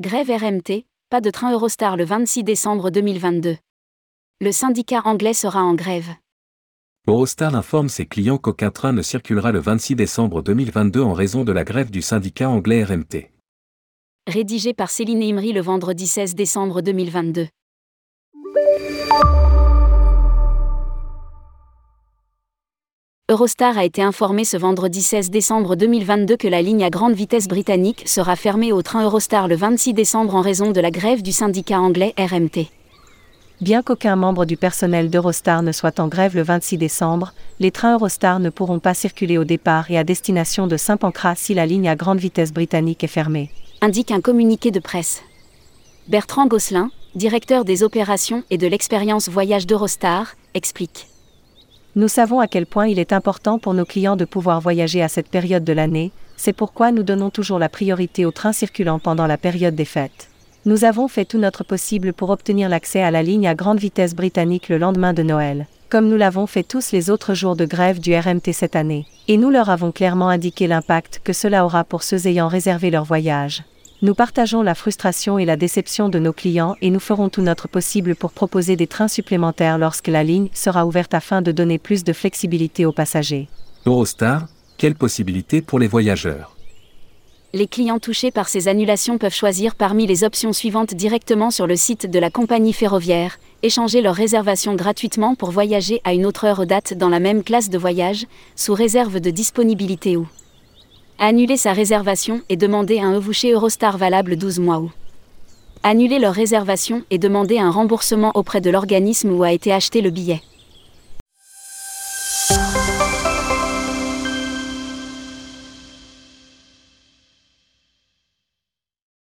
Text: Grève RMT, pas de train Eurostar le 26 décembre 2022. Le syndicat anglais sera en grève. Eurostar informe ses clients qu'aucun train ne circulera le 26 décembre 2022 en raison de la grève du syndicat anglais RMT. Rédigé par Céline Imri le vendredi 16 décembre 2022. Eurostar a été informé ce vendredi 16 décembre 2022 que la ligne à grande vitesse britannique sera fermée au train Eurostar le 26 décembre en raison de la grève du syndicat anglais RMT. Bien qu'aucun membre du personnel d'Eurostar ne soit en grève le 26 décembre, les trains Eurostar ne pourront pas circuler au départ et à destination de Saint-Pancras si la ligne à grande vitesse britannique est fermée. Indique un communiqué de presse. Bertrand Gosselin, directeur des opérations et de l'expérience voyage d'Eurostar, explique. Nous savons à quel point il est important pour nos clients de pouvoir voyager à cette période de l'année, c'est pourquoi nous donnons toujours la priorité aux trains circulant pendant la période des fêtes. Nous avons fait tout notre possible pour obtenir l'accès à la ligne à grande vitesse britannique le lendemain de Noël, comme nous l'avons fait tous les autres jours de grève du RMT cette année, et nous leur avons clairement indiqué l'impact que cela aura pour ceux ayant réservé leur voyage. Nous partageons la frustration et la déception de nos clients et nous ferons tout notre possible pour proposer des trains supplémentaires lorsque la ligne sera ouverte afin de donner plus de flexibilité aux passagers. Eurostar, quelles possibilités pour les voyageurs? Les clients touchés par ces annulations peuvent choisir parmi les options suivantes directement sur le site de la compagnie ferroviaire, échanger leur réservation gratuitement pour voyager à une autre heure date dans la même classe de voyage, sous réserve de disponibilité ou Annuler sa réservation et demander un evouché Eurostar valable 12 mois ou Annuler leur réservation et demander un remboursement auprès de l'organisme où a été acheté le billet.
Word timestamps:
Grève 0.00 0.30
RMT, 0.30 0.86
pas 1.10 1.20
de 1.20 1.28
train 1.28 1.52
Eurostar 1.52 1.98
le 1.98 2.04
26 2.04 2.44
décembre 2.44 2.88
2022. 2.88 3.58
Le 4.40 4.50
syndicat 4.50 5.02
anglais 5.04 5.34
sera 5.34 5.62
en 5.62 5.74
grève. 5.74 6.08
Eurostar 7.06 7.54
informe 7.54 7.90
ses 7.90 8.06
clients 8.06 8.38
qu'aucun 8.38 8.70
train 8.70 8.92
ne 8.92 9.02
circulera 9.02 9.52
le 9.52 9.58
26 9.58 9.94
décembre 9.94 10.40
2022 10.40 11.02
en 11.02 11.12
raison 11.12 11.44
de 11.44 11.52
la 11.52 11.64
grève 11.64 11.90
du 11.90 12.00
syndicat 12.00 12.48
anglais 12.48 12.82
RMT. 12.82 13.30
Rédigé 14.26 14.72
par 14.72 14.88
Céline 14.88 15.22
Imri 15.22 15.52
le 15.52 15.60
vendredi 15.60 16.06
16 16.06 16.34
décembre 16.34 16.80
2022. 16.80 17.48
Eurostar 23.32 23.78
a 23.78 23.84
été 23.86 24.02
informé 24.02 24.44
ce 24.44 24.58
vendredi 24.58 25.00
16 25.00 25.30
décembre 25.30 25.74
2022 25.74 26.36
que 26.36 26.48
la 26.48 26.60
ligne 26.60 26.84
à 26.84 26.90
grande 26.90 27.14
vitesse 27.14 27.48
britannique 27.48 28.02
sera 28.04 28.36
fermée 28.36 28.72
au 28.72 28.82
train 28.82 29.04
Eurostar 29.04 29.48
le 29.48 29.56
26 29.56 29.94
décembre 29.94 30.34
en 30.34 30.42
raison 30.42 30.70
de 30.70 30.80
la 30.82 30.90
grève 30.90 31.22
du 31.22 31.32
syndicat 31.32 31.80
anglais 31.80 32.12
RMT. 32.18 32.66
Bien 33.62 33.82
qu'aucun 33.82 34.16
membre 34.16 34.44
du 34.44 34.58
personnel 34.58 35.08
d'Eurostar 35.08 35.62
ne 35.62 35.72
soit 35.72 35.98
en 35.98 36.08
grève 36.08 36.36
le 36.36 36.42
26 36.42 36.76
décembre, 36.76 37.32
les 37.58 37.70
trains 37.70 37.94
Eurostar 37.94 38.38
ne 38.38 38.50
pourront 38.50 38.80
pas 38.80 38.92
circuler 38.92 39.38
au 39.38 39.44
départ 39.44 39.90
et 39.90 39.96
à 39.96 40.04
destination 40.04 40.66
de 40.66 40.76
Saint-Pancras 40.76 41.36
si 41.36 41.54
la 41.54 41.64
ligne 41.64 41.88
à 41.88 41.96
grande 41.96 42.18
vitesse 42.18 42.52
britannique 42.52 43.02
est 43.02 43.06
fermée. 43.06 43.50
Indique 43.80 44.10
un 44.10 44.20
communiqué 44.20 44.70
de 44.70 44.78
presse. 44.78 45.22
Bertrand 46.06 46.48
Gosselin, 46.48 46.90
directeur 47.14 47.64
des 47.64 47.82
opérations 47.82 48.44
et 48.50 48.58
de 48.58 48.66
l'expérience 48.66 49.30
voyage 49.30 49.66
d'Eurostar, 49.66 50.34
explique. 50.52 51.06
Nous 51.94 52.08
savons 52.08 52.40
à 52.40 52.46
quel 52.46 52.64
point 52.64 52.86
il 52.86 52.98
est 52.98 53.12
important 53.12 53.58
pour 53.58 53.74
nos 53.74 53.84
clients 53.84 54.16
de 54.16 54.24
pouvoir 54.24 54.62
voyager 54.62 55.02
à 55.02 55.08
cette 55.08 55.28
période 55.28 55.62
de 55.62 55.74
l'année, 55.74 56.10
c'est 56.38 56.54
pourquoi 56.54 56.90
nous 56.90 57.02
donnons 57.02 57.28
toujours 57.28 57.58
la 57.58 57.68
priorité 57.68 58.24
aux 58.24 58.30
trains 58.30 58.54
circulant 58.54 58.98
pendant 58.98 59.26
la 59.26 59.36
période 59.36 59.74
des 59.74 59.84
fêtes. 59.84 60.30
Nous 60.64 60.84
avons 60.84 61.06
fait 61.06 61.26
tout 61.26 61.36
notre 61.36 61.64
possible 61.64 62.14
pour 62.14 62.30
obtenir 62.30 62.70
l'accès 62.70 63.02
à 63.02 63.10
la 63.10 63.22
ligne 63.22 63.46
à 63.46 63.54
grande 63.54 63.78
vitesse 63.78 64.14
britannique 64.14 64.70
le 64.70 64.78
lendemain 64.78 65.12
de 65.12 65.22
Noël, 65.22 65.66
comme 65.90 66.08
nous 66.08 66.16
l'avons 66.16 66.46
fait 66.46 66.62
tous 66.62 66.92
les 66.92 67.10
autres 67.10 67.34
jours 67.34 67.56
de 67.56 67.66
grève 67.66 68.00
du 68.00 68.16
RMT 68.16 68.52
cette 68.54 68.76
année, 68.76 69.04
et 69.28 69.36
nous 69.36 69.50
leur 69.50 69.68
avons 69.68 69.92
clairement 69.92 70.30
indiqué 70.30 70.66
l'impact 70.66 71.20
que 71.22 71.34
cela 71.34 71.62
aura 71.62 71.84
pour 71.84 72.04
ceux 72.04 72.26
ayant 72.26 72.48
réservé 72.48 72.90
leur 72.90 73.04
voyage. 73.04 73.64
Nous 74.04 74.16
partageons 74.16 74.62
la 74.62 74.74
frustration 74.74 75.38
et 75.38 75.44
la 75.44 75.56
déception 75.56 76.08
de 76.08 76.18
nos 76.18 76.32
clients 76.32 76.74
et 76.82 76.90
nous 76.90 76.98
ferons 76.98 77.28
tout 77.28 77.40
notre 77.40 77.68
possible 77.68 78.16
pour 78.16 78.32
proposer 78.32 78.74
des 78.74 78.88
trains 78.88 79.06
supplémentaires 79.06 79.78
lorsque 79.78 80.08
la 80.08 80.24
ligne 80.24 80.48
sera 80.52 80.84
ouverte 80.86 81.14
afin 81.14 81.40
de 81.40 81.52
donner 81.52 81.78
plus 81.78 82.02
de 82.02 82.12
flexibilité 82.12 82.84
aux 82.84 82.90
passagers. 82.90 83.46
Eurostar, 83.86 84.48
quelles 84.76 84.96
possibilités 84.96 85.62
pour 85.62 85.78
les 85.78 85.86
voyageurs? 85.86 86.56
Les 87.52 87.68
clients 87.68 88.00
touchés 88.00 88.32
par 88.32 88.48
ces 88.48 88.66
annulations 88.66 89.18
peuvent 89.18 89.32
choisir 89.32 89.76
parmi 89.76 90.08
les 90.08 90.24
options 90.24 90.52
suivantes 90.52 90.94
directement 90.94 91.52
sur 91.52 91.68
le 91.68 91.76
site 91.76 92.10
de 92.10 92.18
la 92.18 92.30
compagnie 92.30 92.72
ferroviaire, 92.72 93.38
échanger 93.62 94.02
leur 94.02 94.16
réservation 94.16 94.74
gratuitement 94.74 95.36
pour 95.36 95.52
voyager 95.52 96.00
à 96.02 96.12
une 96.12 96.26
autre 96.26 96.44
heure 96.44 96.66
date 96.66 96.92
dans 96.94 97.08
la 97.08 97.20
même 97.20 97.44
classe 97.44 97.70
de 97.70 97.78
voyage, 97.78 98.26
sous 98.56 98.74
réserve 98.74 99.20
de 99.20 99.30
disponibilité 99.30 100.16
ou 100.16 100.26
Annuler 101.24 101.56
sa 101.56 101.72
réservation 101.72 102.40
et 102.48 102.56
demander 102.56 102.98
un 102.98 103.14
evouché 103.14 103.52
Eurostar 103.52 103.96
valable 103.96 104.34
12 104.34 104.58
mois 104.58 104.80
ou 104.80 104.90
Annuler 105.84 106.18
leur 106.18 106.34
réservation 106.34 107.04
et 107.10 107.18
demander 107.18 107.60
un 107.60 107.70
remboursement 107.70 108.32
auprès 108.34 108.60
de 108.60 108.70
l'organisme 108.70 109.30
où 109.30 109.44
a 109.44 109.52
été 109.52 109.72
acheté 109.72 110.00
le 110.00 110.10
billet. 110.10 110.42